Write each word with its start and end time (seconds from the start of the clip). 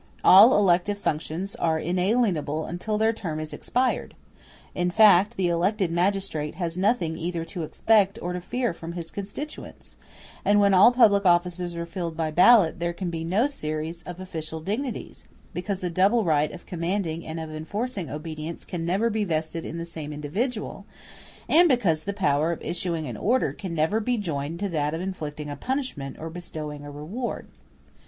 All 0.23 0.57
elective 0.57 0.97
functions 0.97 1.55
are 1.57 1.77
inalienable 1.77 2.65
until 2.65 2.97
their 2.97 3.13
term 3.13 3.39
is 3.39 3.53
expired. 3.53 4.15
In 4.73 4.89
fact, 4.89 5.37
the 5.37 5.47
elected 5.47 5.91
magistrate 5.91 6.55
has 6.55 6.75
nothing 6.75 7.19
either 7.19 7.45
to 7.45 7.61
expect 7.61 8.17
or 8.19 8.33
to 8.33 8.41
fear 8.41 8.73
from 8.73 8.93
his 8.93 9.11
constituents; 9.11 9.97
and 10.43 10.59
when 10.59 10.73
all 10.73 10.91
public 10.91 11.23
offices 11.23 11.75
are 11.75 11.85
filled 11.85 12.17
by 12.17 12.31
ballot 12.31 12.79
there 12.79 12.93
can 12.93 13.11
be 13.11 13.23
no 13.23 13.45
series 13.45 14.01
of 14.01 14.19
official 14.19 14.59
dignities, 14.59 15.23
because 15.53 15.81
the 15.81 15.89
double 15.91 16.23
right 16.23 16.51
of 16.51 16.65
commanding 16.65 17.23
and 17.23 17.39
of 17.39 17.51
enforcing 17.51 18.09
obedience 18.09 18.65
can 18.65 18.83
never 18.83 19.07
be 19.11 19.23
vested 19.23 19.63
in 19.63 19.77
the 19.77 19.85
same 19.85 20.11
individual, 20.11 20.87
and 21.47 21.69
because 21.69 22.05
the 22.05 22.11
power 22.11 22.51
of 22.51 22.59
issuing 22.63 23.05
an 23.05 23.17
order 23.17 23.53
can 23.53 23.75
never 23.75 23.99
be 23.99 24.17
joined 24.17 24.59
to 24.59 24.67
that 24.67 24.95
of 24.95 24.99
inflicting 25.01 25.47
a 25.51 25.55
punishment 25.55 26.17
or 26.17 26.31
bestowing 26.31 26.83
a 26.83 26.89
reward. 26.89 27.45